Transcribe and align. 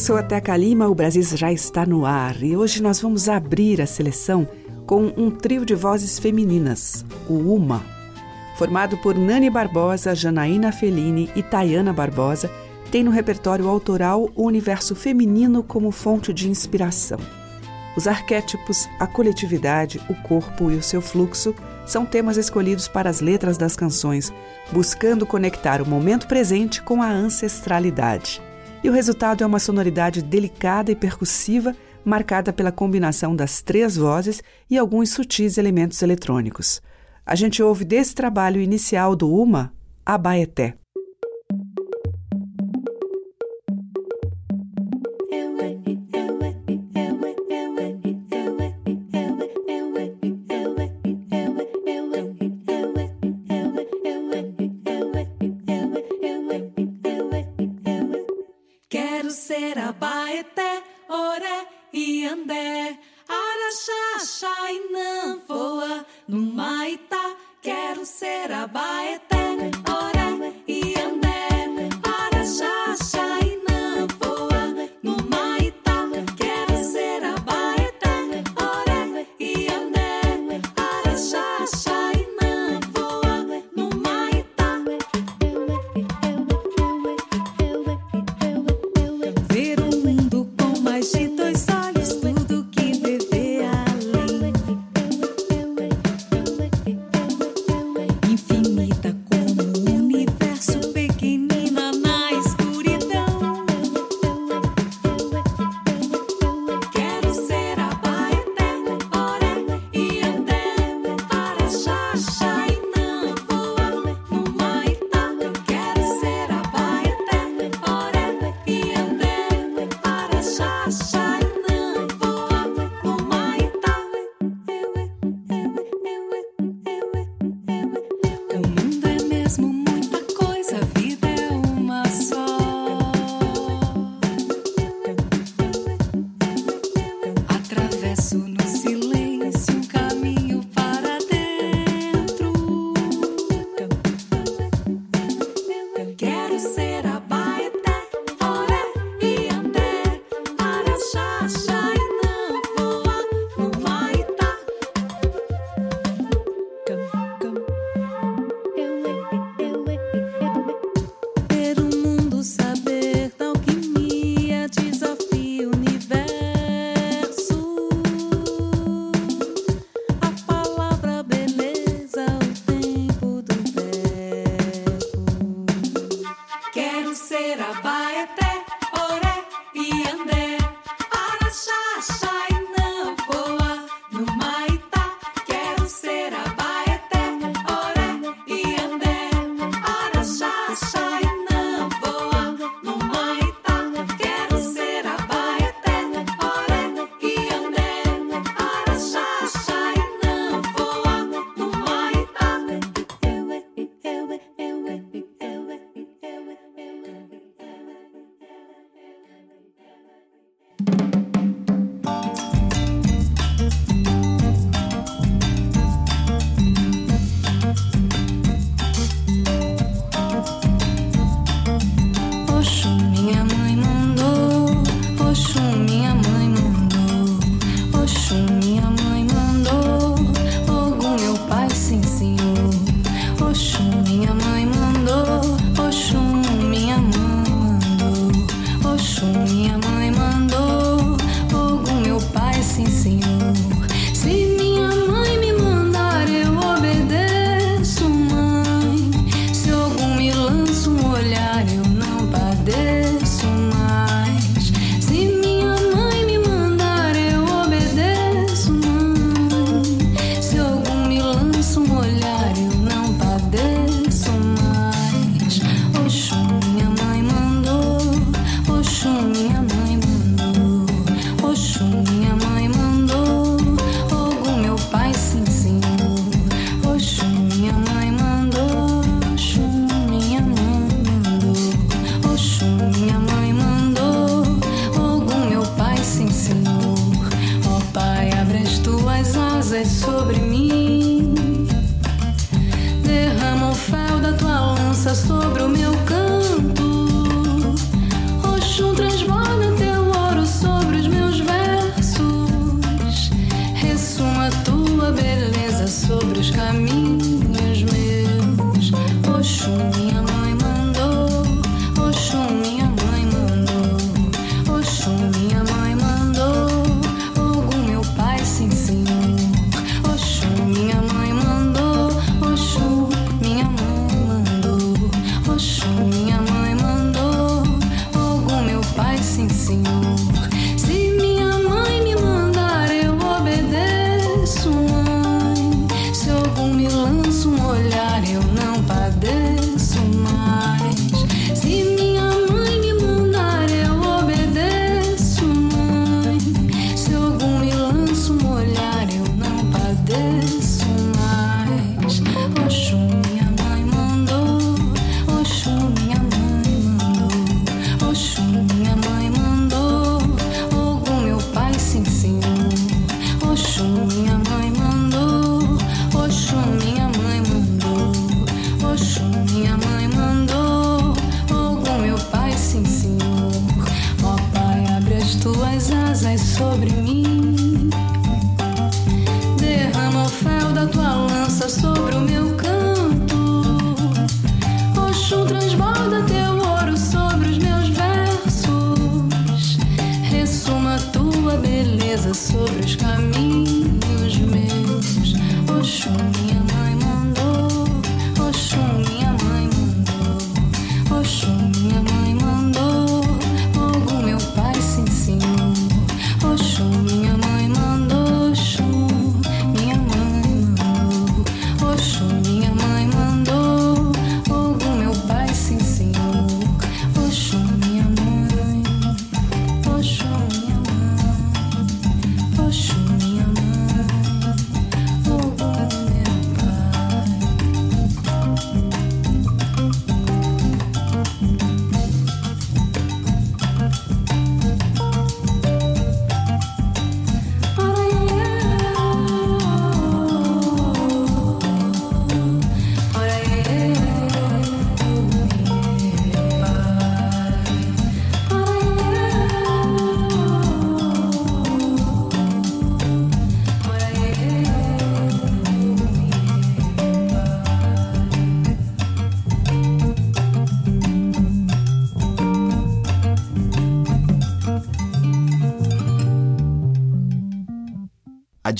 Sou 0.00 0.16
a 0.16 0.22
Teca 0.22 0.56
Lima, 0.56 0.88
o 0.88 0.94
Brasil 0.94 1.22
já 1.22 1.52
está 1.52 1.84
no 1.84 2.06
ar 2.06 2.42
e 2.42 2.56
hoje 2.56 2.82
nós 2.82 3.02
vamos 3.02 3.28
abrir 3.28 3.82
a 3.82 3.86
seleção 3.86 4.48
com 4.86 5.12
um 5.14 5.30
trio 5.30 5.62
de 5.62 5.74
vozes 5.74 6.18
femininas, 6.18 7.04
o 7.28 7.34
UMA. 7.34 7.84
Formado 8.56 8.96
por 8.96 9.14
Nani 9.14 9.50
Barbosa, 9.50 10.14
Janaína 10.14 10.72
Fellini 10.72 11.28
e 11.36 11.42
Tayana 11.42 11.92
Barbosa, 11.92 12.50
tem 12.90 13.04
no 13.04 13.10
repertório 13.10 13.68
autoral 13.68 14.30
o 14.34 14.44
universo 14.44 14.94
feminino 14.94 15.62
como 15.62 15.90
fonte 15.90 16.32
de 16.32 16.48
inspiração. 16.48 17.18
Os 17.94 18.06
arquétipos, 18.06 18.88
a 18.98 19.06
coletividade, 19.06 20.00
o 20.08 20.14
corpo 20.22 20.70
e 20.70 20.76
o 20.76 20.82
seu 20.82 21.02
fluxo 21.02 21.54
são 21.86 22.06
temas 22.06 22.38
escolhidos 22.38 22.88
para 22.88 23.10
as 23.10 23.20
letras 23.20 23.58
das 23.58 23.76
canções, 23.76 24.32
buscando 24.72 25.26
conectar 25.26 25.82
o 25.82 25.86
momento 25.86 26.26
presente 26.26 26.80
com 26.80 27.02
a 27.02 27.10
ancestralidade. 27.10 28.40
E 28.82 28.88
o 28.88 28.92
resultado 28.92 29.44
é 29.44 29.46
uma 29.46 29.58
sonoridade 29.58 30.22
delicada 30.22 30.90
e 30.90 30.96
percussiva, 30.96 31.76
marcada 32.02 32.50
pela 32.50 32.72
combinação 32.72 33.36
das 33.36 33.60
três 33.60 33.96
vozes 33.96 34.42
e 34.70 34.78
alguns 34.78 35.10
sutis 35.10 35.58
elementos 35.58 36.00
eletrônicos. 36.00 36.80
A 37.26 37.34
gente 37.34 37.62
ouve 37.62 37.84
desse 37.84 38.14
trabalho 38.14 38.60
inicial 38.60 39.14
do 39.14 39.30
Uma, 39.30 39.72
Abaeté. 40.04 40.79
Abaeté, 60.30 60.82
Oré 61.08 61.66
e 61.92 62.24
Andé, 62.24 62.96
Araxá, 63.28 64.24
Xá 64.24 64.72
e 64.72 64.92
Nanfoa, 64.92 66.06
no 66.28 66.38
Maitá. 66.38 67.34
Quero 67.60 68.06
ser 68.06 68.52
Abaeté, 68.52 69.56
Oré 69.90 70.09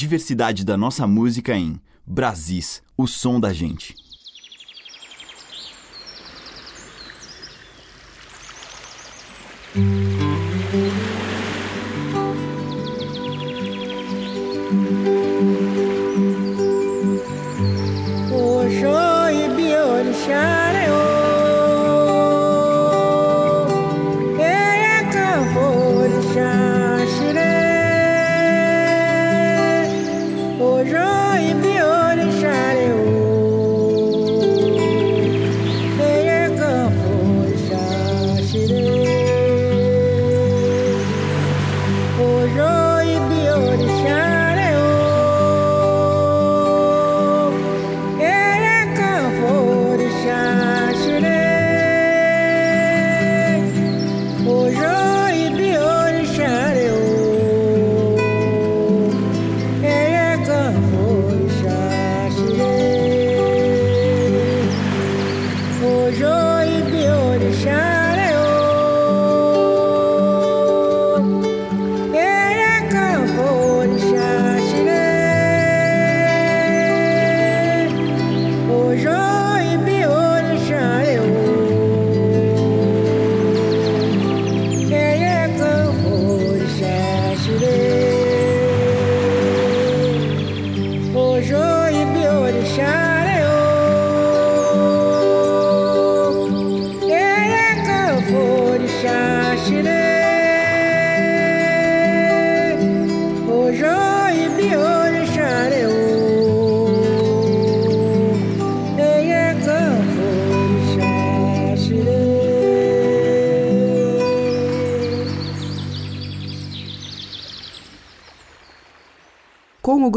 diversidade 0.00 0.64
da 0.64 0.78
nossa 0.78 1.07
música 1.07 1.54
em 1.54 1.78
Brasis, 2.07 2.83
o 2.97 3.07
som 3.07 3.38
da 3.38 3.52
gente. 3.52 3.95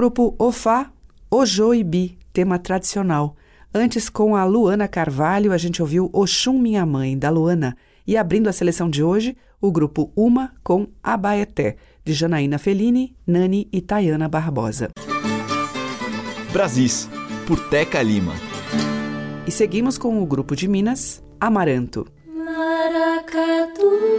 grupo 0.03 0.35
Ofá, 0.37 0.91
Ojo 1.31 1.73
e 1.73 1.81
Bi, 1.81 2.17
tema 2.33 2.59
tradicional. 2.59 3.37
Antes, 3.73 4.09
com 4.09 4.35
a 4.35 4.43
Luana 4.43 4.85
Carvalho, 4.85 5.53
a 5.53 5.57
gente 5.57 5.81
ouviu 5.81 6.09
Oxum 6.11 6.59
Minha 6.59 6.85
Mãe, 6.85 7.17
da 7.17 7.29
Luana. 7.29 7.77
E 8.05 8.17
abrindo 8.17 8.49
a 8.49 8.51
seleção 8.51 8.89
de 8.89 9.01
hoje, 9.01 9.37
o 9.61 9.71
grupo 9.71 10.11
Uma 10.13 10.51
com 10.61 10.87
Abaeté, 11.01 11.77
de 12.03 12.11
Janaína 12.11 12.59
Fellini, 12.59 13.15
Nani 13.25 13.69
e 13.71 13.79
Tayana 13.79 14.27
Barbosa. 14.27 14.89
Brasis, 16.51 17.09
por 17.47 17.69
Teca 17.69 18.01
Lima. 18.01 18.33
E 19.47 19.51
seguimos 19.51 19.97
com 19.97 20.21
o 20.21 20.25
grupo 20.25 20.53
de 20.53 20.67
Minas, 20.67 21.23
Amaranto. 21.39 22.05
Maracatu. 22.27 24.12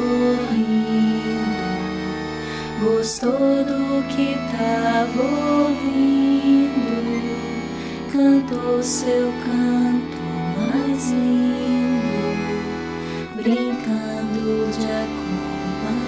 gostou 2.79 3.65
do 3.65 4.01
que 4.07 4.31
estava 4.31 5.21
ouvindo, 5.67 7.03
cantou 8.13 8.81
seu 8.81 9.33
canto 9.43 10.21
mais 10.55 11.11
lindo, 11.11 12.31
brincando 13.35 14.71
de 14.71 14.85
acompanhar. 15.03 15.99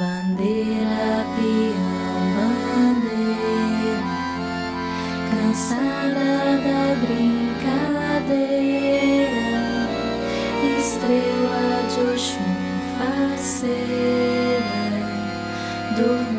Bandeira, 0.00 1.24
peão, 1.36 2.18
bandeira, 2.34 4.02
cansada 5.30 6.58
da 6.58 6.82
brincadeira 6.96 7.33
estrela 10.78 11.66
de 11.90 12.00
Oxum, 12.12 12.52
faceira 12.96 14.84
do 15.96 16.33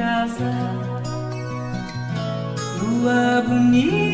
casa, 0.00 0.50
lua 2.80 3.42
bonita. 3.46 4.09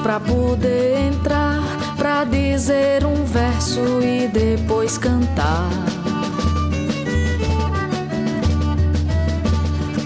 pra 0.00 0.20
poder 0.20 0.98
entrar, 0.98 1.60
pra 1.96 2.24
dizer 2.24 3.04
um 3.04 3.24
verso 3.24 3.80
e 4.02 4.28
depois 4.28 4.98
cantar. 4.98 5.68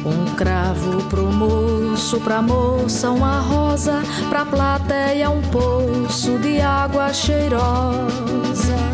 Um 0.05 0.35
cravo 0.35 1.03
pro 1.09 1.33
moço, 1.33 2.21
pra 2.21 2.41
moça 2.41 3.11
uma 3.11 3.41
rosa, 3.41 4.03
pra 4.29 4.45
plateia 4.45 5.31
um 5.31 5.43
poço 5.43 6.39
de 6.39 6.61
água 6.61 7.13
cheirosa. 7.13 8.86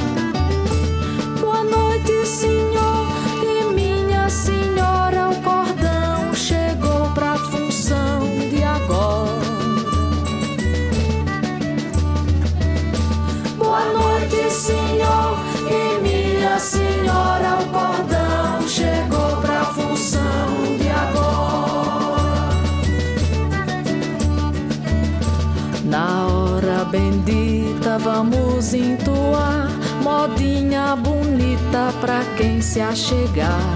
Vamos 28.23 28.73
entoar 28.73 29.69
modinha 30.01 30.95
bonita 30.95 31.93
pra 32.01 32.23
quem 32.37 32.61
se 32.61 32.81
achegar. 32.81 33.75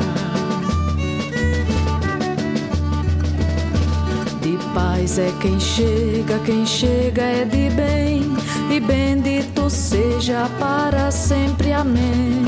De 4.41 4.57
paz 4.73 5.19
é 5.19 5.33
quem 5.41 5.59
chega, 5.59 6.39
quem 6.45 6.65
chega 6.65 7.23
é 7.23 7.45
de 7.45 7.71
bem, 7.71 8.23
e 8.71 8.79
bendito 8.79 9.69
seja 9.69 10.49
para 10.61 11.11
sempre. 11.11 11.73
Amém. 11.73 12.45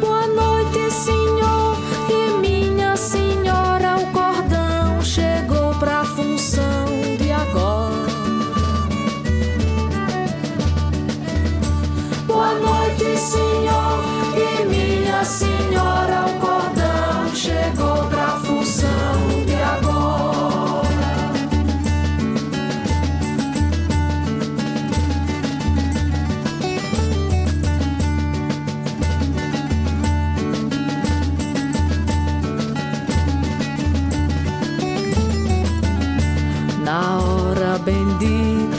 Boa 0.00 0.26
noite, 0.28 0.90
Senhor. 0.94 1.63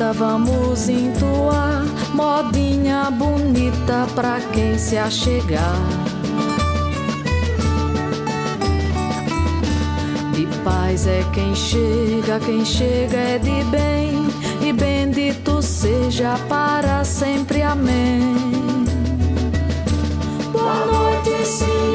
bonita, 0.06 0.13
vamos 0.13 0.89
entoar. 0.89 1.86
Modinha 2.13 3.10
bonita 3.12 4.08
pra 4.13 4.39
quem 4.54 4.78
se 4.78 4.98
achegar. 4.98 5.80
De 10.34 10.46
paz 10.63 11.08
é 11.08 11.24
quem 11.34 11.56
chega, 11.56 12.39
quem 12.39 12.65
chega 12.65 13.18
é 13.18 13.39
de 13.39 13.63
bem. 13.65 14.28
E 14.62 14.74
bendito 14.74 15.62
seja 15.62 16.38
para 16.50 17.04
sempre, 17.04 17.62
amém. 17.62 18.36
Boa 20.52 20.86
noite, 20.86 21.46
Senhor. 21.46 21.94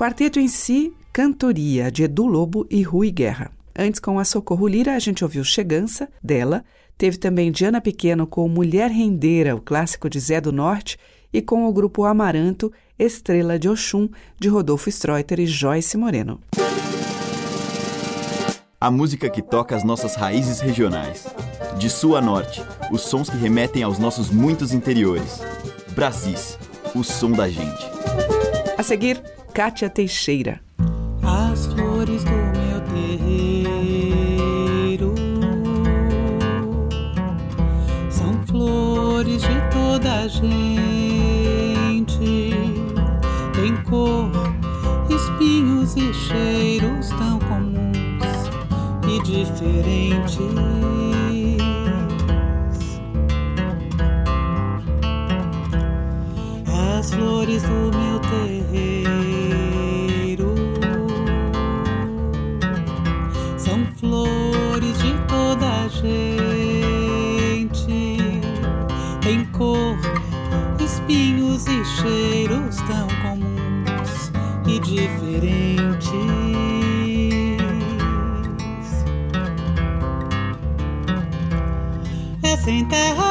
Quarteto 0.00 0.40
em 0.40 0.48
si, 0.48 0.94
Cantoria, 1.12 1.90
de 1.90 2.04
Edu 2.04 2.24
Lobo 2.24 2.66
e 2.70 2.80
Rui 2.80 3.10
Guerra. 3.10 3.50
Antes, 3.78 4.00
com 4.00 4.18
a 4.18 4.24
Socorro 4.24 4.66
Lira, 4.66 4.94
a 4.94 4.98
gente 4.98 5.22
ouviu 5.22 5.44
Chegança, 5.44 6.08
dela. 6.22 6.64
Teve 6.96 7.18
também 7.18 7.52
Diana 7.52 7.82
Pequeno 7.82 8.26
com 8.26 8.48
Mulher 8.48 8.90
Rendeira, 8.90 9.54
o 9.54 9.60
clássico 9.60 10.08
de 10.08 10.18
Zé 10.18 10.40
do 10.40 10.52
Norte, 10.52 10.96
e 11.30 11.42
com 11.42 11.66
o 11.66 11.72
grupo 11.72 12.04
Amaranto, 12.04 12.72
Estrela 12.98 13.58
de 13.58 13.68
Oxum, 13.68 14.08
de 14.38 14.48
Rodolfo 14.48 14.88
Streuter 14.88 15.38
e 15.38 15.46
Joyce 15.46 15.98
Moreno. 15.98 16.40
A 18.80 18.90
música 18.90 19.28
que 19.28 19.42
toca 19.42 19.76
as 19.76 19.84
nossas 19.84 20.14
raízes 20.14 20.60
regionais. 20.60 21.26
De 21.78 21.90
sul 21.90 22.16
a 22.16 22.22
norte, 22.22 22.62
os 22.90 23.02
sons 23.02 23.28
que 23.28 23.36
remetem 23.36 23.82
aos 23.82 23.98
nossos 23.98 24.30
muitos 24.30 24.72
interiores. 24.72 25.42
Brasis, 25.94 26.58
o 26.94 27.04
som 27.04 27.32
da 27.32 27.50
gente. 27.50 27.84
A 28.78 28.82
seguir, 28.82 29.22
Kátia 29.50 29.90
Teixeira. 29.90 30.60
As 31.22 31.66
flores 31.66 32.22
do 32.24 32.30
meu 32.30 32.80
terreiro 32.94 34.00
são 38.08 38.32
flores 38.46 39.42
de 39.42 39.60
toda 39.72 40.20
a 40.20 40.28
gente. 40.28 40.50
Tem 43.52 43.76
cor, 43.84 44.30
espinhos 45.10 45.96
e 45.96 46.14
cheiros 46.14 47.08
tão 47.10 47.38
comuns 47.40 48.48
e 49.06 49.20
diferentes. 49.22 50.38
As 56.98 57.12
flores 57.12 57.62
do 57.62 57.90
meu 57.98 58.09
são 63.70 63.86
flores 63.96 64.98
de 64.98 65.12
toda 65.28 65.84
a 65.84 65.88
gente. 65.88 66.98
Tem 69.20 69.44
cor, 69.52 69.96
espinhos 70.80 71.66
e 71.68 71.84
cheiros 71.84 72.76
tão 72.78 73.06
comuns 73.22 74.32
e 74.66 74.80
diferentes. 74.80 76.10
É 82.42 82.56
sem 82.56 82.84
terra 82.86 83.29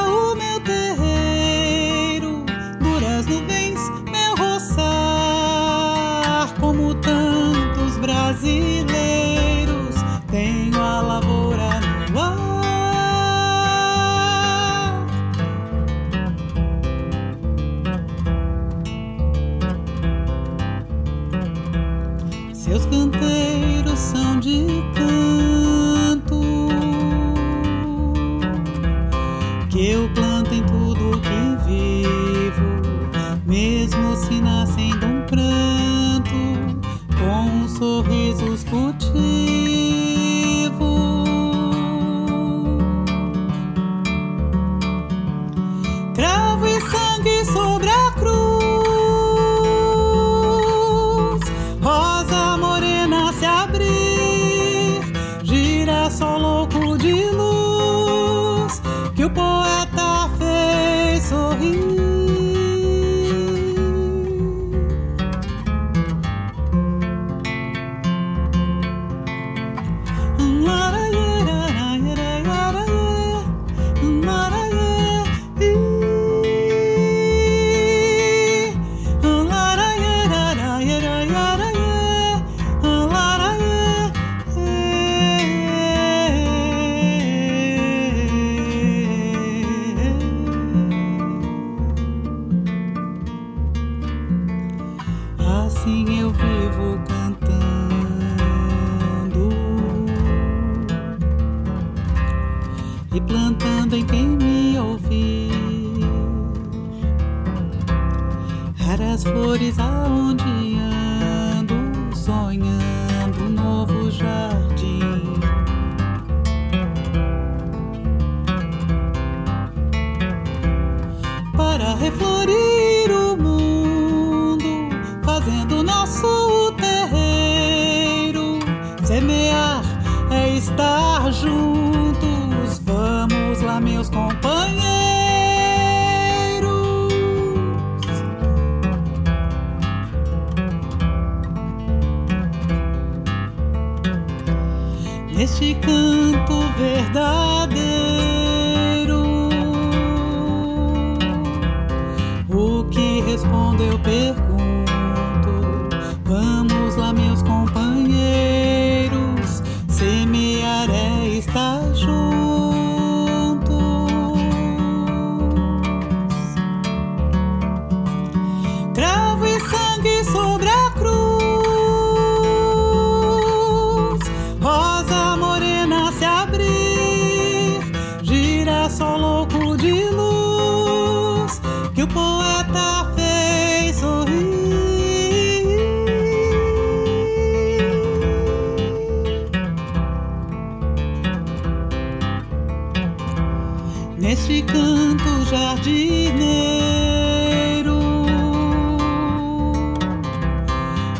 Neste 194.89 194.89
canto 194.89 195.45
jardineiro. 195.49 197.99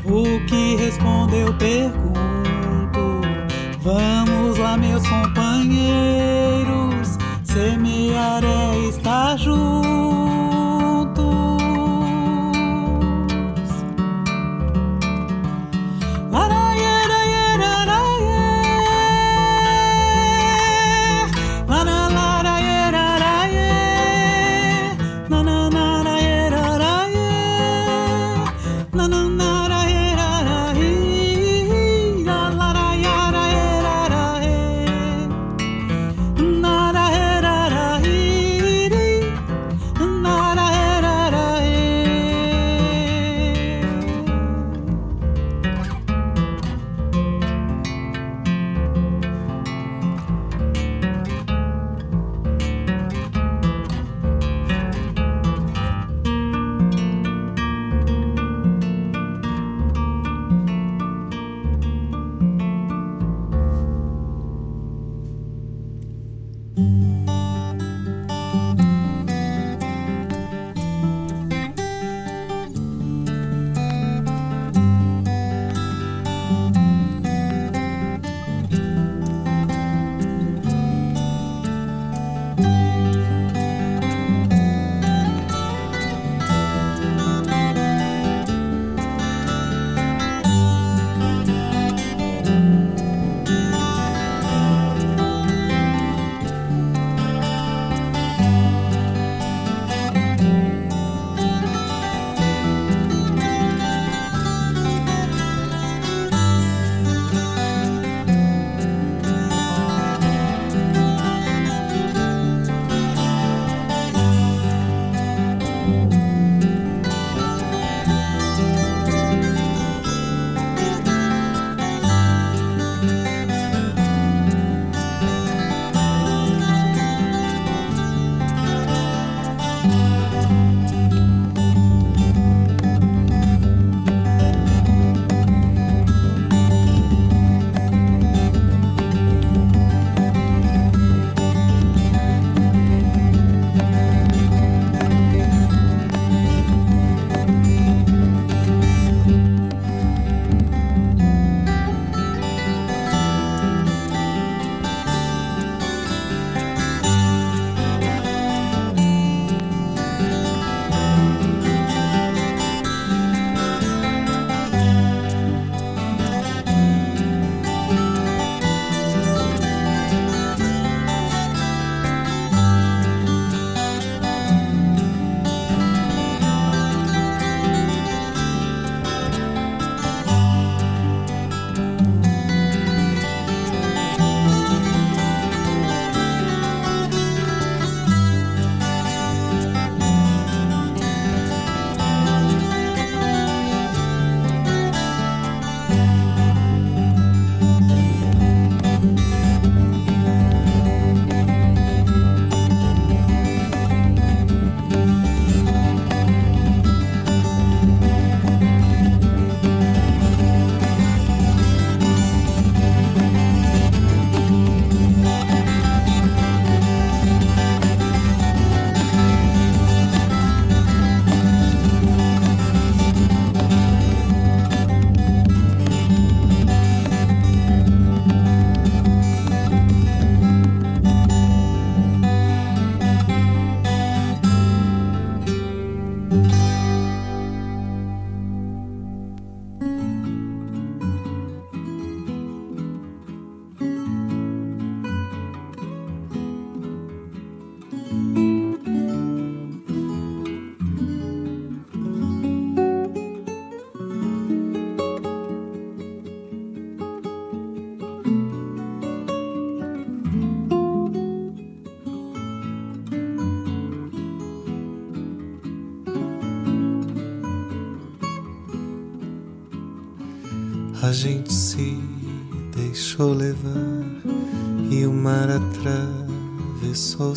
O 0.05 0.45
que 0.47 0.75
respondo 0.75 1.35
eu 1.35 1.53
pergunto. 1.53 3.21
Vamos 3.81 4.57
lá, 4.57 4.77
meus 4.77 5.07
companheiros. 5.07 7.17
Semear 7.43 8.43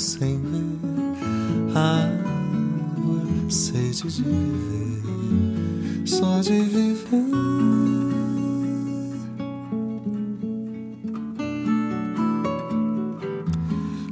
sem 0.02 0.36
ver 0.36 1.76
água, 1.76 3.22
sede 3.48 4.08
de 4.08 4.22
viver, 4.24 6.02
só 6.04 6.40
de 6.40 6.60
viver. 6.60 7.72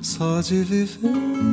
só 0.00 0.40
de 0.40 0.62
viver. 0.62 1.49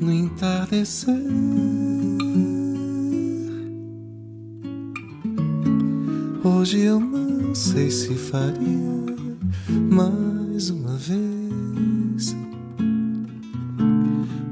No 0.00 0.12
entardecer, 0.12 1.14
hoje 6.44 6.80
eu 6.80 7.00
não 7.00 7.54
sei 7.54 7.90
se 7.90 8.14
faria 8.14 9.14
mais 9.90 10.70
uma 10.70 10.96
vez. 10.96 12.36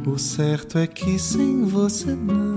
O 0.06 0.18
certo 0.18 0.78
é 0.78 0.86
que 0.86 1.18
sem 1.18 1.64
você 1.64 2.14
não. 2.14 2.51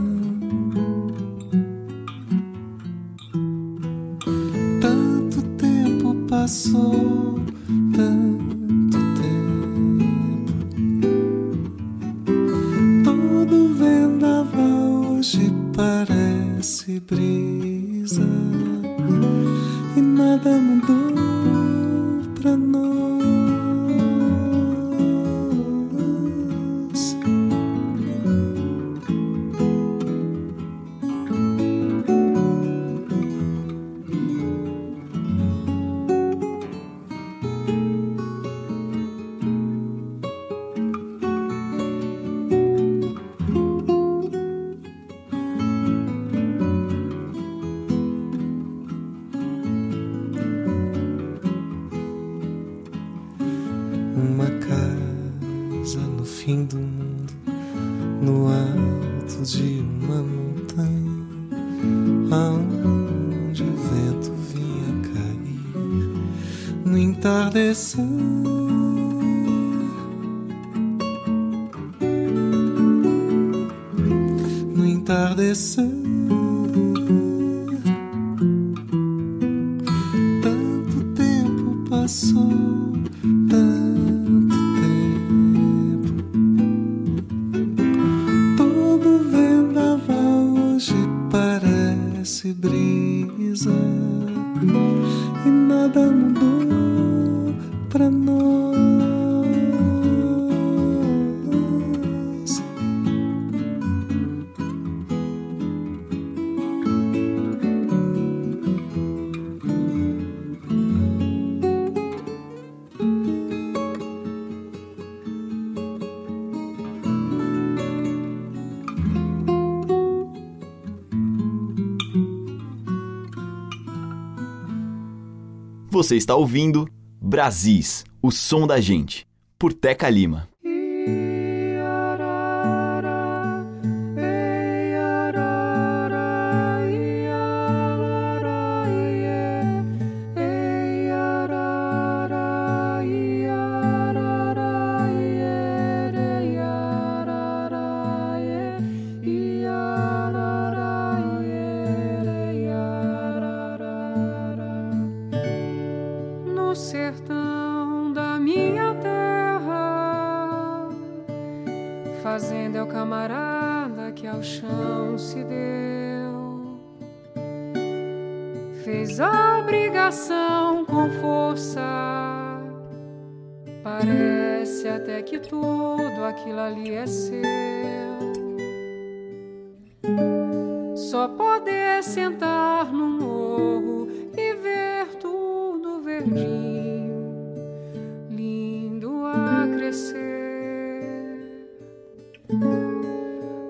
Você 126.05 126.17
está 126.17 126.35
ouvindo 126.35 126.87
Brasis, 127.19 128.05
o 128.21 128.29
som 128.29 128.67
da 128.67 128.79
gente, 128.79 129.25
por 129.57 129.73
Teca 129.73 130.07
Lima. 130.07 130.47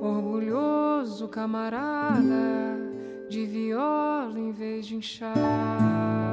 Orgulhoso 0.02 1.28
camarada 1.28 2.78
de 3.30 3.46
viola 3.46 4.40
em 4.40 4.52
vez 4.52 4.86
de 4.86 4.96
inchar. 4.96 6.25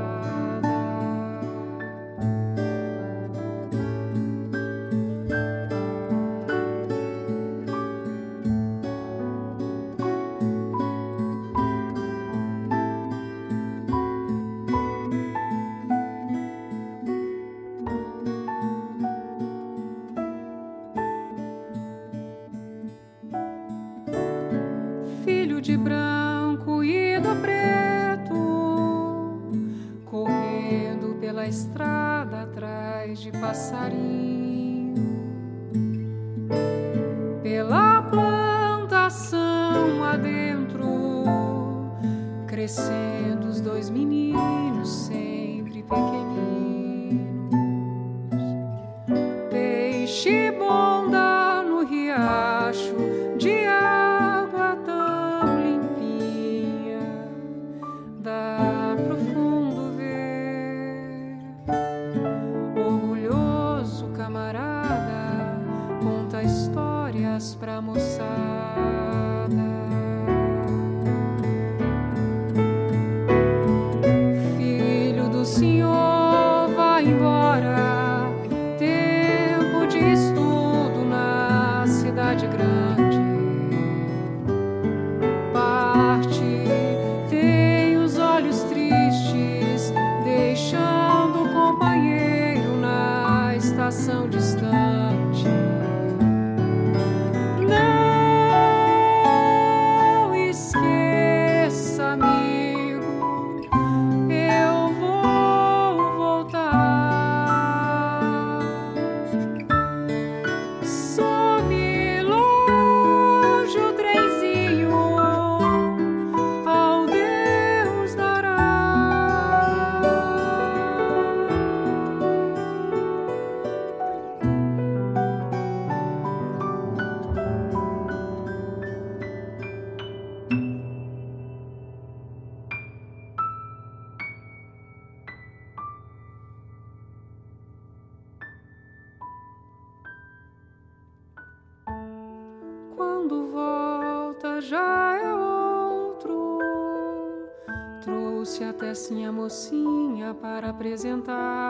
Apresentar. 150.83 151.62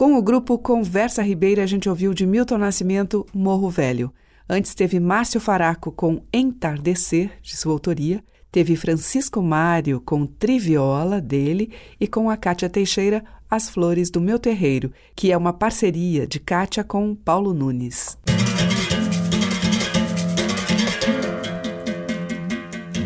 Com 0.00 0.16
o 0.16 0.22
grupo 0.22 0.56
Conversa 0.56 1.20
Ribeira, 1.22 1.62
a 1.62 1.66
gente 1.66 1.86
ouviu 1.86 2.14
de 2.14 2.24
Milton 2.24 2.56
Nascimento 2.56 3.26
Morro 3.34 3.68
Velho. 3.68 4.10
Antes 4.48 4.74
teve 4.74 4.98
Márcio 4.98 5.38
Faraco 5.38 5.92
com 5.92 6.22
Entardecer, 6.32 7.32
de 7.42 7.54
sua 7.54 7.74
autoria. 7.74 8.24
Teve 8.50 8.76
Francisco 8.76 9.42
Mário 9.42 10.00
com 10.00 10.24
Triviola, 10.24 11.20
dele. 11.20 11.70
E 12.00 12.06
com 12.06 12.30
a 12.30 12.36
Cátia 12.38 12.70
Teixeira, 12.70 13.22
As 13.50 13.68
Flores 13.68 14.08
do 14.08 14.22
Meu 14.22 14.38
Terreiro, 14.38 14.90
que 15.14 15.30
é 15.30 15.36
uma 15.36 15.52
parceria 15.52 16.26
de 16.26 16.40
Cátia 16.40 16.82
com 16.82 17.14
Paulo 17.14 17.52
Nunes. 17.52 18.16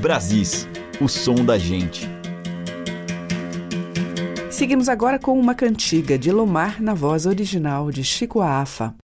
Brasis, 0.01 0.69
o 1.01 1.09
som 1.09 1.45
da 1.45 1.59
gente. 1.59 2.14
Seguimos 4.55 4.89
agora 4.89 5.19
com 5.19 5.37
uma 5.37 5.53
cantiga 5.53 6.17
de 6.17 6.31
Lomar 6.31 6.81
na 6.81 6.95
voz 6.95 7.27
original 7.27 7.91
de 7.91 8.05
Chico 8.05 8.41
Afa. 8.41 8.95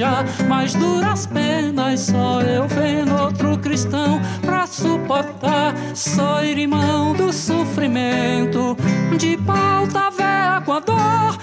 Pestanejar. 0.00 0.24
Mas 0.48 0.74
duras 0.74 1.26
penas, 1.26 2.00
só 2.00 2.40
eu 2.40 2.66
vendo 2.66 3.14
outro 3.14 3.58
cristão 3.58 4.20
pra 4.40 4.66
suportar. 4.66 5.74
Sou 5.94 6.42
irmão 6.42 7.12
do 7.14 7.32
sofrimento, 7.32 8.76
de 9.16 9.36
pauta 9.36 10.10
velha 10.10 10.62
com 10.64 10.72
a 10.72 10.80
dor. 10.80 11.38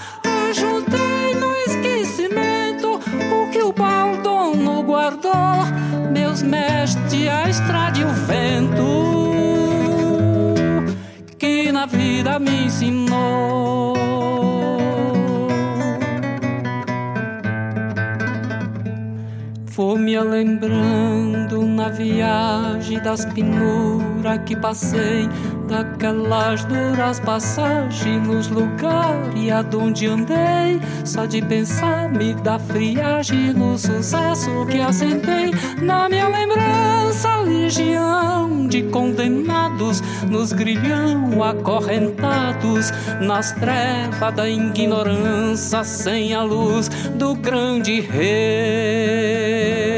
Juntei 0.52 1.34
no 1.34 1.54
esquecimento 1.66 2.94
o 2.94 3.50
que 3.50 3.62
o 3.62 3.72
baldono 3.72 4.82
agreste, 6.88 7.28
a 7.28 7.48
estrada 7.48 7.98
e 7.98 8.04
o 8.04 8.12
vento 8.26 8.84
que 11.38 11.70
na 11.70 11.86
vida 11.86 12.38
me 12.38 12.64
ensinou. 12.64 13.97
Me 20.08 20.18
lembrando 20.18 21.66
na 21.66 21.90
viagem 21.90 22.98
das 23.02 23.26
penuras 23.26 24.40
que 24.46 24.56
passei, 24.56 25.28
daquelas 25.68 26.64
duras 26.64 27.20
passagens 27.20 28.26
nos 28.26 28.48
lugares 28.48 29.52
aonde 29.52 30.06
andei. 30.06 30.80
Só 31.04 31.26
de 31.26 31.42
pensar 31.42 32.08
me 32.08 32.32
dá 32.32 32.58
friagem 32.58 33.52
no 33.52 33.76
sucesso 33.76 34.48
que 34.70 34.80
assentei. 34.80 35.50
Na 35.82 36.08
minha 36.08 36.28
lembrança, 36.28 37.36
legião 37.42 38.66
de 38.66 38.84
condenados 38.84 40.00
nos 40.30 40.54
grilhão 40.54 41.44
acorrentados 41.44 42.92
nas 43.20 43.52
trevas 43.52 44.34
da 44.34 44.48
ignorância 44.48 45.84
sem 45.84 46.32
a 46.32 46.42
luz 46.42 46.88
do 47.18 47.34
grande 47.34 48.00
rei. 48.00 49.97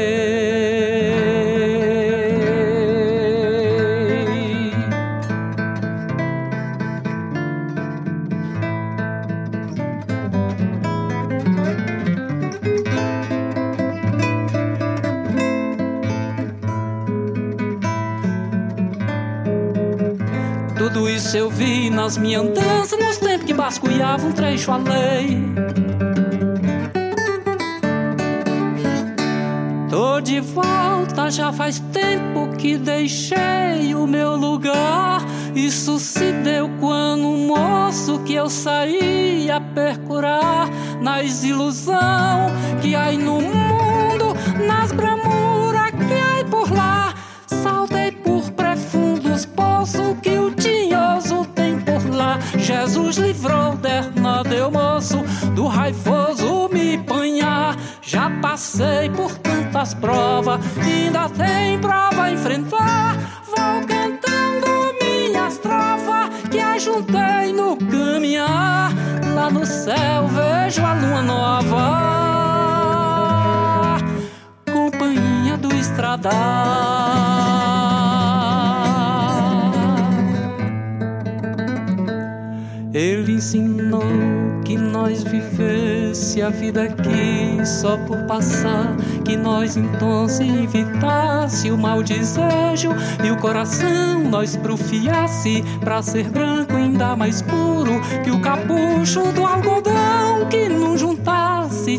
Nas 22.01 22.17
minhas 22.17 22.41
andanças, 22.41 22.99
nos 22.99 23.17
tempos 23.17 23.45
que 23.45 23.53
basculhava 23.53 24.25
um 24.25 24.31
trecho 24.31 24.71
além. 24.71 25.53
Tô 29.87 30.19
de 30.19 30.39
volta, 30.39 31.29
já 31.29 31.53
faz 31.53 31.79
tempo 31.93 32.57
que 32.57 32.75
deixei 32.75 33.93
o 33.93 34.07
meu 34.07 34.35
lugar. 34.35 35.21
Isso 35.53 35.99
se 35.99 36.31
deu 36.43 36.71
quando 36.79 37.27
um 37.27 37.45
moço 37.45 38.19
que 38.23 38.33
eu 38.33 38.49
saí 38.49 39.51
a 39.51 39.61
percurar 39.61 40.67
nas 40.99 41.43
ilusão 41.43 42.49
que 42.81 42.95
há 42.95 43.11
no 43.11 43.41
mundo, 43.41 43.70
vivesse 85.31 86.41
a 86.41 86.49
vida 86.49 86.83
aqui 86.83 87.65
só 87.65 87.95
por 87.95 88.17
passar, 88.23 88.97
que 89.23 89.37
nós 89.37 89.77
então 89.77 90.27
se 90.27 90.43
evitasse 90.43 91.71
o 91.71 91.77
mau 91.77 92.03
desejo 92.03 92.89
e 93.23 93.31
o 93.31 93.37
coração 93.37 94.19
nós 94.29 94.57
profiasse 94.57 95.63
pra 95.79 96.01
ser 96.01 96.29
branco 96.29 96.75
ainda 96.75 97.15
mais 97.15 97.41
puro 97.41 98.01
que 98.23 98.29
o 98.29 98.41
capucho 98.41 99.31
do 99.31 99.45
algodão 99.45 100.47
que 100.49 100.67
não 100.67 100.80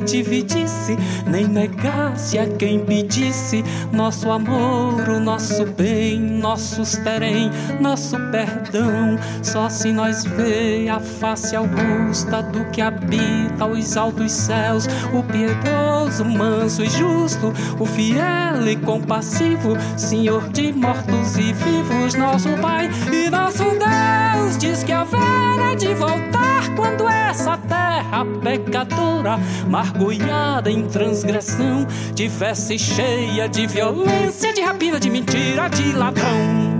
dividisse, 0.02 0.96
nem 1.26 1.46
negasse 1.46 2.38
a 2.38 2.46
quem 2.46 2.80
pedisse 2.80 3.64
nosso 3.92 4.30
amor, 4.30 5.08
o 5.08 5.20
nosso 5.20 5.64
bem, 5.66 6.18
nossos 6.20 6.96
terem, 6.98 7.50
nosso 7.80 8.16
perdão. 8.30 9.18
Só 9.42 9.68
se 9.68 9.92
nós 9.92 10.24
vê 10.24 10.88
a 10.88 11.00
face 11.00 11.54
augusta 11.56 12.42
do 12.42 12.64
que 12.70 12.80
habita 12.80 13.66
os 13.66 13.96
altos 13.96 14.32
céus, 14.32 14.86
o 15.12 15.22
piedoso, 15.22 16.24
manso 16.24 16.82
e 16.82 16.88
justo, 16.88 17.52
o 17.78 17.86
fiel 17.86 18.66
e 18.66 18.76
compassivo, 18.76 19.76
Senhor 19.96 20.48
de 20.48 20.72
mortos 20.72 21.36
e 21.36 21.52
vivos, 21.52 22.14
nosso 22.14 22.48
Pai 22.60 22.90
e 23.12 23.30
nosso 23.30 23.64
Deus, 23.64 24.58
diz 24.58 24.82
que 24.82 24.92
haverá 24.92 25.74
de 25.74 25.94
voltar 25.94 26.51
quando 26.76 27.08
essa 27.08 27.56
terra 27.56 28.24
pecadora, 28.42 29.38
mergulhada 29.68 30.70
em 30.70 30.86
transgressão, 30.86 31.86
tivesse 32.14 32.78
cheia 32.78 33.48
de 33.48 33.66
violência, 33.66 34.52
de 34.52 34.60
rapina, 34.60 34.98
de 35.00 35.10
mentira, 35.10 35.68
de 35.68 35.92
ladrão. 35.92 36.72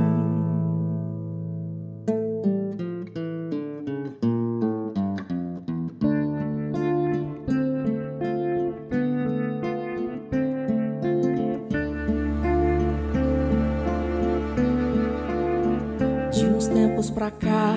De 16.31 16.47
uns 16.47 16.67
tempos 16.67 17.11
pra 17.11 17.31
cá, 17.31 17.77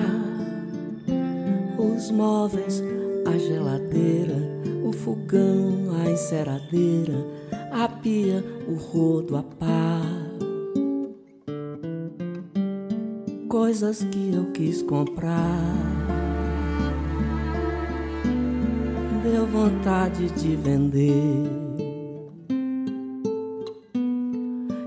os 1.94 2.10
móveis, 2.10 2.82
a 3.26 3.38
geladeira, 3.38 4.36
o 4.84 4.92
fogão, 4.92 5.90
a 6.02 6.10
enceradeira, 6.10 7.24
a 7.72 7.88
pia, 7.88 8.44
o 8.68 8.74
rodo, 8.74 9.36
a 9.36 9.42
pá. 9.42 10.02
Coisas 13.48 14.02
que 14.04 14.34
eu 14.34 14.52
quis 14.52 14.82
comprar. 14.82 15.60
Deu 19.22 19.46
vontade 19.46 20.30
de 20.30 20.56
vender. 20.56 21.50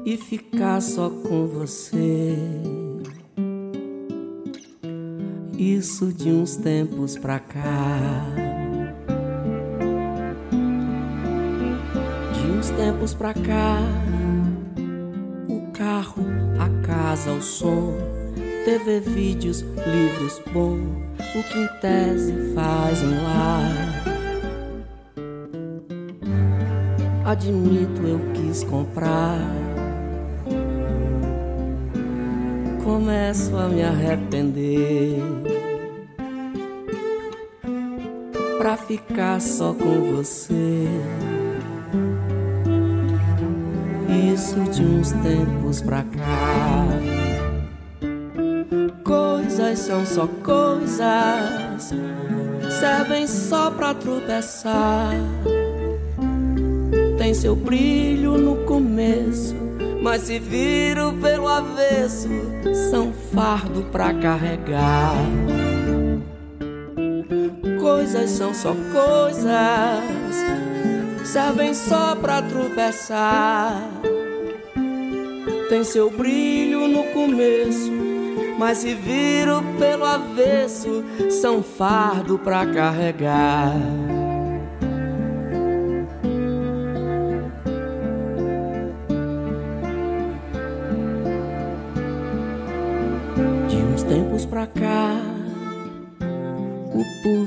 E 0.05 0.17
ficar 0.17 0.81
só 0.81 1.09
com 1.09 1.47
você. 1.47 2.35
Isso 5.59 6.13
de 6.13 6.31
uns 6.31 6.55
tempos 6.55 7.17
pra 7.17 7.37
cá. 7.37 7.99
De 12.33 12.51
uns 12.51 12.69
tempos 12.69 13.13
pra 13.13 13.33
cá. 13.33 13.79
O 15.49 15.69
carro, 15.73 16.23
a 16.57 16.87
casa, 16.87 17.33
o 17.33 17.41
som. 17.41 17.93
TV, 18.63 19.01
vídeos, 19.01 19.59
livros 19.59 20.41
bom. 20.53 20.77
O 21.35 21.43
que 21.43 21.59
em 21.59 21.67
tese 21.81 22.53
faz 22.55 23.03
um 23.03 23.21
lar. 23.21 24.03
Admito, 27.25 28.07
eu 28.07 28.21
quis 28.33 28.63
comprar. 28.63 29.41
Começo 32.81 33.57
a 33.57 33.67
me 33.67 33.83
arrepender. 33.83 35.48
Pra 38.69 38.77
ficar 38.77 39.41
só 39.41 39.73
com 39.73 40.15
você. 40.15 40.87
Isso 44.31 44.59
de 44.71 44.83
uns 44.83 45.11
tempos 45.11 45.81
pra 45.81 46.03
cá. 46.03 46.85
Coisas 49.03 49.79
são 49.79 50.05
só 50.05 50.27
coisas, 50.43 51.95
servem 52.79 53.25
só 53.25 53.71
pra 53.71 53.95
tropeçar. 53.95 55.15
Tem 57.17 57.33
seu 57.33 57.55
brilho 57.55 58.37
no 58.37 58.57
começo, 58.65 59.55
mas 60.03 60.21
se 60.21 60.37
viram 60.37 61.19
pelo 61.19 61.47
avesso, 61.47 62.29
são 62.91 63.11
fardo 63.33 63.81
pra 63.91 64.13
carregar. 64.13 65.15
Coisas 68.11 68.31
são 68.31 68.55
só 68.55 68.75
coisas, 68.91 69.53
servem 71.23 71.75
só 71.75 72.15
pra 72.15 72.41
tropeçar. 72.41 73.83
Tem 75.69 75.83
seu 75.83 76.09
brilho 76.09 76.87
no 76.87 77.03
começo, 77.13 77.91
mas 78.57 78.79
se 78.79 78.95
viram 78.95 79.63
pelo 79.77 80.05
avesso, 80.05 81.03
são 81.39 81.61
fardo 81.61 82.39
pra 82.39 82.65
carregar. 82.65 83.75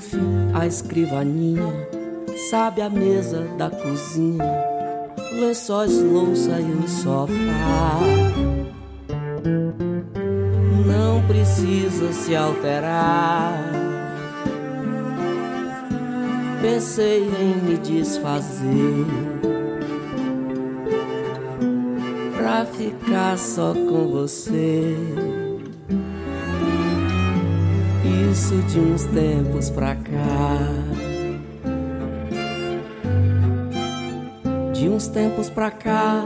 Puff, 0.03 0.17
a 0.55 0.67
escrivaninha, 0.67 1.89
sabe 2.51 2.83
a 2.83 2.91
mesa 2.91 3.47
da 3.57 3.71
cozinha, 3.71 4.45
lençóis, 5.33 6.03
louça 6.03 6.61
e 6.61 6.73
o 6.73 6.89
sofá. 6.89 8.01
Não 10.87 11.23
precisa 11.27 12.13
se 12.13 12.35
alterar. 12.35 13.53
Pensei 16.61 17.25
em 17.25 17.57
me 17.65 17.77
desfazer 17.79 19.07
pra 22.37 22.65
ficar 22.65 23.37
só 23.37 23.75
com 23.75 24.09
você. 24.09 24.97
Isso 28.33 28.57
de 28.63 28.81
uns 28.81 29.05
tempos 29.05 29.69
pra 29.69 29.95
cá. 29.95 30.59
De 34.73 34.89
uns 34.89 35.07
tempos 35.07 35.51
pra 35.51 35.71
cá. 35.71 36.25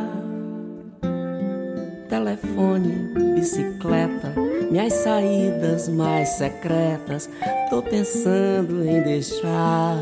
Telefone, 2.09 3.13
bicicleta, 3.35 4.33
minhas 4.71 4.93
saídas 4.93 5.89
mais 5.89 6.29
secretas. 6.29 7.29
Tô 7.71 7.83
pensando 7.83 8.89
em 8.89 9.03
deixar. 9.03 9.99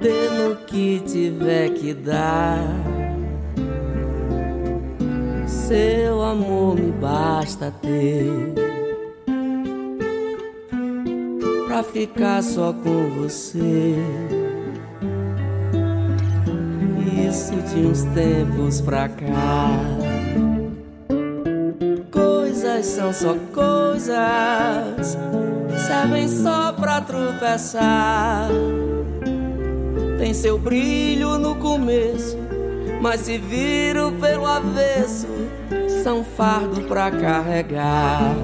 Dê 0.00 0.28
no 0.30 0.56
que 0.64 1.00
tiver 1.00 1.70
que 1.70 1.92
dar. 1.92 2.62
Seu 5.44 6.22
amor 6.22 6.76
me 6.76 6.92
basta 6.92 7.72
ter 7.82 8.75
pra 11.76 11.82
ficar 11.82 12.42
só 12.42 12.72
com 12.72 13.10
você. 13.10 13.96
Isso 17.28 17.52
de 17.52 17.86
uns 17.86 18.02
tempos 18.14 18.80
pra 18.80 19.10
cá. 19.10 19.68
Coisas 22.10 22.86
são 22.86 23.12
só 23.12 23.36
coisas, 23.52 25.18
servem 25.86 26.26
só 26.28 26.72
pra 26.72 27.02
tropeçar. 27.02 28.48
Tem 30.18 30.32
seu 30.32 30.56
brilho 30.56 31.36
no 31.36 31.56
começo, 31.56 32.38
mas 33.02 33.20
se 33.20 33.36
viram 33.36 34.14
pelo 34.14 34.46
avesso, 34.46 35.28
são 36.02 36.24
fardo 36.24 36.80
pra 36.84 37.10
carregar. 37.10 38.34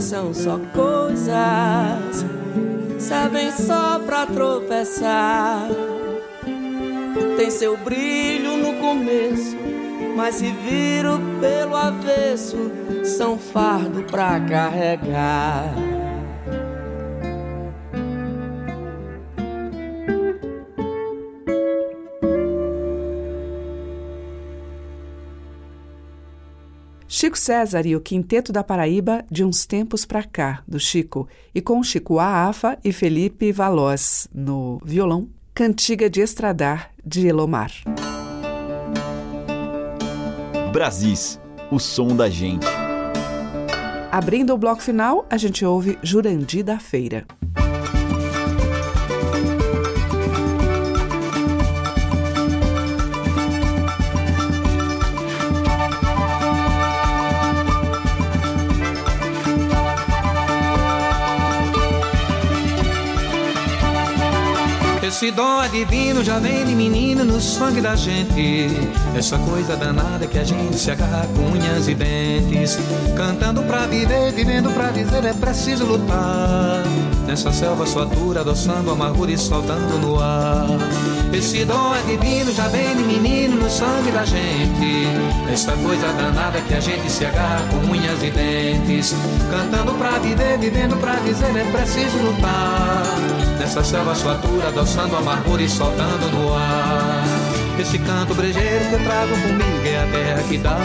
São 0.00 0.32
só 0.32 0.58
coisas, 0.74 2.24
servem 2.98 3.50
só 3.50 3.98
pra 3.98 4.24
tropeçar. 4.24 5.68
Tem 7.36 7.50
seu 7.50 7.76
brilho 7.76 8.56
no 8.56 8.80
começo, 8.80 9.56
mas 10.16 10.36
se 10.36 10.50
viram 10.50 11.20
pelo 11.40 11.76
avesso, 11.76 12.56
são 13.04 13.36
fardo 13.36 14.02
pra 14.04 14.40
carregar. 14.40 15.74
César 27.48 27.86
e 27.86 27.96
o 27.96 28.00
Quinteto 28.02 28.52
da 28.52 28.62
Paraíba 28.62 29.24
de 29.30 29.42
uns 29.42 29.64
tempos 29.64 30.04
pra 30.04 30.22
cá, 30.22 30.62
do 30.68 30.78
Chico, 30.78 31.26
e 31.54 31.62
com 31.62 31.82
Chico 31.82 32.18
Aafa 32.18 32.76
e 32.84 32.92
Felipe 32.92 33.52
Valois 33.52 34.28
no 34.34 34.78
violão, 34.84 35.30
Cantiga 35.54 36.10
de 36.10 36.20
Estradar 36.20 36.90
de 37.02 37.26
Elomar. 37.26 37.72
Brasis, 40.74 41.40
o 41.70 41.78
som 41.78 42.14
da 42.14 42.28
gente. 42.28 42.66
Abrindo 44.12 44.52
o 44.52 44.58
bloco 44.58 44.82
final, 44.82 45.24
a 45.30 45.38
gente 45.38 45.64
ouve 45.64 45.98
Jurandi 46.02 46.62
da 46.62 46.78
Feira. 46.78 47.24
Esse 65.08 65.30
dom 65.30 65.66
divino, 65.68 66.22
já 66.22 66.38
vem 66.38 66.66
de 66.66 66.74
menino 66.74 67.24
no 67.24 67.40
sangue 67.40 67.80
da 67.80 67.96
gente. 67.96 68.68
Essa 69.16 69.38
coisa 69.38 69.74
danada 69.74 70.26
que 70.26 70.38
a 70.38 70.44
gente 70.44 70.76
se 70.76 70.90
agarra 70.90 71.26
com 71.28 71.56
unhas 71.56 71.88
e 71.88 71.94
dentes. 71.94 72.78
Cantando 73.16 73.62
pra 73.62 73.86
viver, 73.86 74.30
vivendo 74.32 74.70
pra 74.70 74.90
dizer, 74.90 75.24
é 75.24 75.32
preciso 75.32 75.86
lutar. 75.86 76.84
Nessa 77.26 77.50
selva 77.50 77.86
sua 77.86 78.04
dura, 78.04 78.42
adoçando 78.42 78.90
amargura 78.90 79.32
e 79.32 79.38
soltando 79.38 79.98
no 79.98 80.20
ar. 80.20 80.66
Esse 81.32 81.64
dom 81.64 81.94
é 81.94 82.02
divino, 82.02 82.52
já 82.52 82.68
vem 82.68 82.96
de 82.96 83.02
menino 83.02 83.56
no 83.56 83.70
sangue 83.70 84.10
da 84.10 84.24
gente. 84.24 85.06
Essa 85.52 85.72
coisa 85.72 86.12
danada 86.14 86.60
que 86.62 86.74
a 86.74 86.80
gente 86.80 87.10
se 87.10 87.24
agarra 87.24 87.62
com 87.70 87.92
unhas 87.92 88.22
e 88.22 88.30
dentes. 88.30 89.14
Cantando 89.50 89.94
pra 89.94 90.18
viver, 90.18 90.58
vivendo 90.58 90.96
pra 91.00 91.14
dizer, 91.16 91.54
é 91.54 91.64
preciso 91.70 92.16
lutar. 92.18 93.04
Nessa 93.58 93.84
selva 93.84 94.14
sua 94.14 94.34
dura, 94.34 94.68
adoçando 94.68 95.16
amargura 95.16 95.62
e 95.62 95.68
soltando 95.68 96.30
no 96.32 96.54
ar. 96.54 97.24
Esse 97.78 97.98
canto 98.00 98.34
brejeiro 98.34 98.88
que 98.88 98.94
eu 98.94 99.04
trago 99.04 99.32
comigo 99.42 99.86
é 99.86 100.02
a 100.02 100.06
terra 100.06 100.42
que 100.48 100.58
dá. 100.58 100.78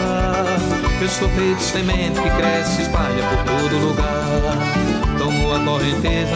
Eu 1.00 1.08
sou 1.08 1.28
feito 1.30 1.60
semente 1.60 2.20
que 2.20 2.30
cresce 2.30 2.82
espalha. 2.82 3.33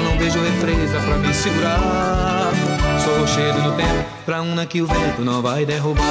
Não 0.02 0.18
vejo 0.18 0.40
represa 0.40 1.00
pra 1.00 1.16
me 1.16 1.34
segurar. 1.34 2.50
Sou 3.04 3.20
rochedo 3.20 3.60
no 3.62 3.72
tempo, 3.72 4.04
pra 4.24 4.42
uma 4.42 4.66
que 4.66 4.82
o 4.82 4.86
vento 4.86 5.24
não 5.24 5.42
vai 5.42 5.64
derrubar. 5.64 6.04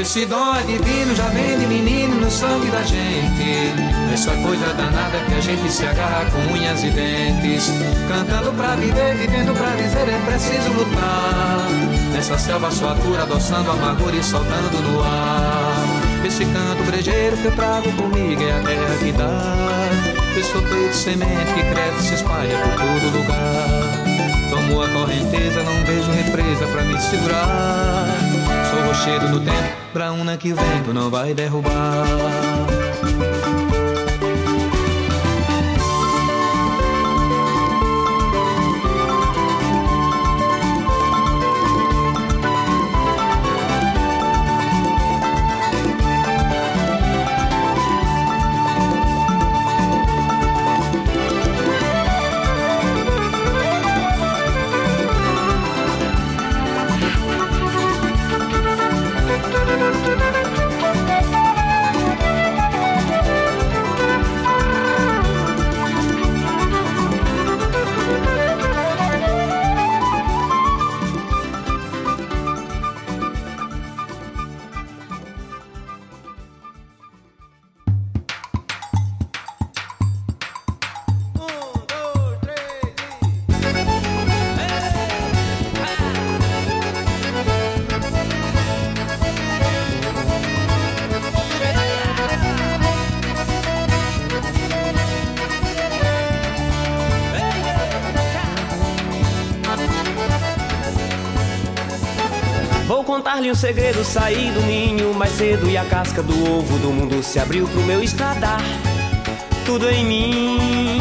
Esse 0.00 0.22
é 0.22 0.62
divino, 0.66 1.14
já 1.14 1.28
vem 1.28 1.58
de 1.58 1.66
menino 1.66 1.99
no 2.30 2.36
sangue 2.36 2.70
da 2.70 2.82
gente. 2.82 3.74
Essa 4.12 4.30
coisa 4.36 4.72
danada 4.74 5.18
que 5.26 5.34
a 5.34 5.40
gente 5.40 5.70
se 5.70 5.84
agarra 5.84 6.24
com 6.26 6.52
unhas 6.52 6.82
e 6.84 6.90
dentes. 6.90 7.72
Cantando 8.08 8.52
pra 8.52 8.76
viver, 8.76 9.16
vivendo 9.16 9.52
pra 9.54 9.74
dizer, 9.74 10.08
é 10.08 10.20
preciso 10.24 10.72
lutar. 10.72 11.66
Nessa 12.12 12.38
selva 12.38 12.70
sua 12.70 12.94
cura, 12.94 13.22
adoçando 13.22 13.70
amargura 13.72 14.14
e 14.14 14.22
soltando 14.22 14.80
no 14.82 15.02
ar. 15.02 15.84
Esse 16.24 16.44
canto 16.44 16.84
brejeiro 16.84 17.36
que 17.36 17.46
eu 17.46 17.52
trago 17.52 17.90
comigo 17.92 18.42
é 18.42 18.52
a 18.52 18.60
terra 18.60 18.96
que 18.98 19.12
dá. 19.12 19.88
Feito 20.34 20.60
de 20.60 20.94
semente 20.94 21.52
que 21.54 21.62
cresce 21.74 22.08
se 22.08 22.14
espalha 22.14 22.56
por 22.58 22.72
todo 22.74 23.18
lugar. 23.18 24.00
Tomo 24.50 24.82
a 24.82 24.88
correnteza, 24.88 25.62
não 25.62 25.84
vejo 25.84 26.10
represa 26.12 26.66
pra 26.66 26.84
me 26.84 27.00
segurar. 27.00 28.29
Sou 28.90 28.98
rochedo 28.98 29.28
do 29.28 29.40
tempo, 29.44 29.76
pra 29.92 30.10
uma 30.10 30.36
que 30.36 30.52
o 30.52 30.56
vento 30.56 30.92
não 30.92 31.08
vai 31.08 31.32
derrubar. 31.32 32.49
Contar-lhe 103.20 103.50
um 103.50 103.54
segredo, 103.54 104.02
saí 104.02 104.50
do 104.50 104.62
ninho 104.62 105.12
mais 105.12 105.32
cedo 105.32 105.68
e 105.68 105.76
a 105.76 105.84
casca 105.84 106.22
do 106.22 106.32
ovo 106.54 106.78
do 106.78 106.90
mundo 106.90 107.22
se 107.22 107.38
abriu 107.38 107.68
pro 107.68 107.82
meu 107.82 108.02
estradar. 108.02 108.62
Tudo 109.66 109.90
em 109.90 110.06
mim 110.06 111.00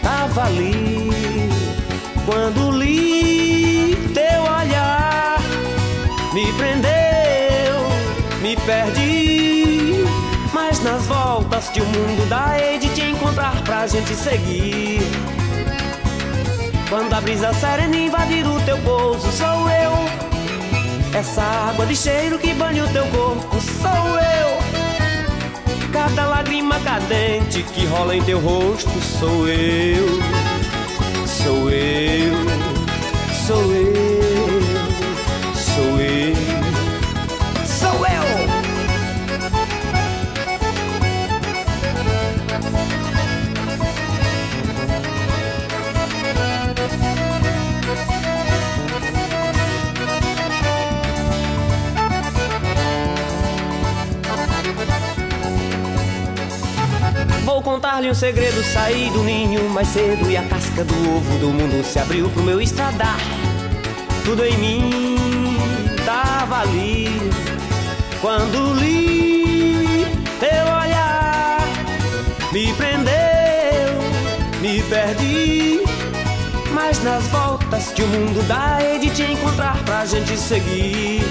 tava 0.00 0.44
ali 0.44 1.10
quando 2.24 2.70
li 2.70 3.96
teu 4.14 4.42
olhar, 4.42 5.40
me 6.32 6.52
prendeu, 6.52 6.90
me 8.40 8.56
perdi. 8.64 10.04
Mas 10.52 10.80
nas 10.84 11.06
voltas 11.06 11.70
que 11.70 11.80
o 11.80 11.86
mundo 11.86 12.28
dá, 12.28 12.56
hei 12.56 12.78
de 12.78 12.88
te 12.90 13.02
encontrar 13.02 13.60
pra 13.64 13.84
gente 13.88 14.14
seguir. 14.14 15.00
Quando 16.88 17.12
a 17.12 17.20
brisa 17.20 17.52
serena 17.54 17.96
invadir 17.96 18.46
o 18.46 18.60
teu 18.60 18.78
pouso, 18.78 19.28
sou 19.32 19.68
eu. 19.68 20.27
Essa 21.18 21.42
água 21.42 21.84
de 21.84 21.96
cheiro 21.96 22.38
que 22.38 22.54
banha 22.54 22.84
o 22.84 22.88
teu 22.92 23.04
corpo, 23.08 23.60
sou 23.60 24.18
eu. 24.20 25.90
Cada 25.92 26.28
lágrima 26.28 26.78
cadente 26.78 27.64
que 27.64 27.84
rola 27.86 28.14
em 28.14 28.22
teu 28.22 28.38
rosto, 28.38 28.88
sou 29.18 29.48
eu. 29.48 30.06
Sou 31.26 31.70
eu, 31.70 32.34
sou 33.48 33.74
eu, 33.74 34.17
contar-lhe 57.98 58.10
um 58.10 58.14
segredo, 58.14 58.62
saí 58.62 59.10
do 59.10 59.24
ninho 59.24 59.68
mais 59.70 59.88
cedo 59.88 60.30
e 60.30 60.36
a 60.36 60.42
casca 60.44 60.84
do 60.84 60.94
ovo 61.16 61.38
do 61.38 61.48
mundo 61.48 61.84
se 61.84 61.98
abriu 61.98 62.30
pro 62.30 62.42
meu 62.44 62.60
estradar. 62.60 63.18
Tudo 64.24 64.44
em 64.44 64.56
mim 64.56 65.16
tava 66.06 66.60
ali 66.60 67.08
quando 68.20 68.74
li 68.74 70.06
teu 70.38 70.64
olhar, 70.80 71.58
me 72.52 72.72
prendeu, 72.74 73.10
me 74.60 74.82
perdi. 74.82 75.80
Mas 76.72 77.02
nas 77.02 77.24
voltas 77.28 77.90
que 77.92 78.02
o 78.02 78.06
mundo 78.06 78.46
dá, 78.46 78.78
hei 78.80 79.00
de 79.00 79.10
te 79.10 79.22
encontrar 79.24 79.76
pra 79.84 80.06
gente 80.06 80.36
seguir. 80.36 81.22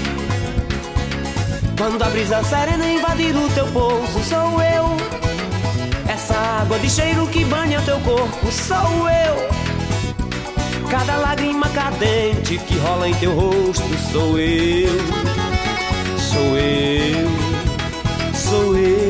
Quando 1.78 2.02
a 2.02 2.10
brisa 2.10 2.42
serena 2.44 2.86
invadir 2.86 3.34
o 3.34 3.48
teu 3.50 3.66
pouso, 3.68 4.22
sou 4.24 4.60
eu. 4.60 4.87
De 6.80 6.88
cheiro 6.88 7.26
que 7.26 7.44
banha 7.44 7.80
teu 7.82 7.98
corpo 8.00 8.52
sou 8.52 9.08
eu. 9.08 9.48
Cada 10.88 11.16
lágrima 11.16 11.68
cadente 11.70 12.56
que 12.58 12.78
rola 12.78 13.08
em 13.08 13.14
teu 13.14 13.34
rosto 13.34 13.82
sou 14.12 14.38
eu. 14.38 14.88
Sou 16.18 16.56
eu. 16.56 17.28
Sou 18.34 18.76
eu. 18.76 19.07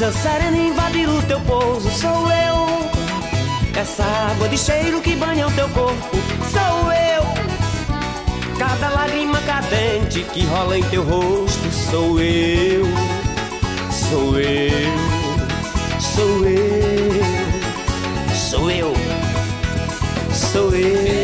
Serena 0.00 0.56
invadir 0.56 1.06
o 1.06 1.22
teu 1.24 1.38
pouso, 1.42 1.90
sou 1.90 2.26
eu. 2.32 2.90
Essa 3.78 4.02
água 4.02 4.48
de 4.48 4.56
cheiro 4.56 4.98
que 5.02 5.14
banha 5.14 5.46
o 5.46 5.50
teu 5.52 5.68
corpo, 5.68 6.16
sou 6.50 6.90
eu. 6.90 7.22
Cada 8.58 8.88
lágrima 8.88 9.38
cadente 9.42 10.22
que 10.32 10.42
rola 10.46 10.78
em 10.78 10.82
teu 10.84 11.02
rosto, 11.04 11.70
sou 11.70 12.18
eu. 12.18 12.86
Sou 13.90 14.40
eu. 14.40 14.80
Sou 16.00 16.46
eu. 16.46 17.20
Sou 18.32 18.70
eu. 18.70 18.94
Sou 20.32 20.74
eu. 20.74 20.90
Sou 21.12 21.19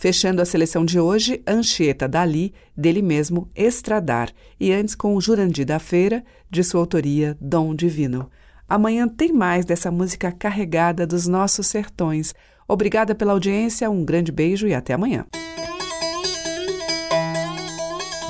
Fechando 0.00 0.40
a 0.40 0.46
seleção 0.46 0.82
de 0.82 0.98
hoje, 0.98 1.42
Anchieta 1.46 2.08
Dali, 2.08 2.54
dele 2.74 3.02
mesmo, 3.02 3.50
Estradar, 3.54 4.30
e 4.58 4.72
antes 4.72 4.94
com 4.94 5.14
o 5.14 5.20
Jurandir 5.20 5.66
da 5.66 5.78
Feira, 5.78 6.24
de 6.50 6.64
sua 6.64 6.80
autoria, 6.80 7.36
Dom 7.38 7.74
Divino. 7.74 8.30
Amanhã 8.66 9.06
tem 9.06 9.30
mais 9.30 9.66
dessa 9.66 9.90
música 9.90 10.32
carregada 10.32 11.06
dos 11.06 11.26
nossos 11.26 11.66
sertões. 11.66 12.34
Obrigada 12.66 13.14
pela 13.14 13.32
audiência, 13.32 13.90
um 13.90 14.02
grande 14.02 14.32
beijo 14.32 14.66
e 14.66 14.72
até 14.72 14.94
amanhã. 14.94 15.26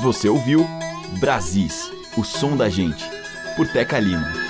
Você 0.03 0.29
ouviu 0.29 0.67
Brasis, 1.21 1.89
o 2.17 2.25
som 2.25 2.57
da 2.57 2.69
gente, 2.69 3.05
por 3.55 3.69
Teca 3.69 4.01
Lima. 4.01 4.50